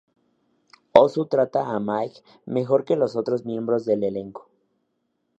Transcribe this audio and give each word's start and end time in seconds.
Ozu 1.01 1.23
trata 1.25 1.61
a 1.73 1.77
Mikey 1.79 2.23
mejor 2.45 2.85
que 2.85 2.95
los 2.95 3.15
otros 3.15 3.45
miembros 3.45 3.85
del 3.85 4.03
elenco. 4.03 4.49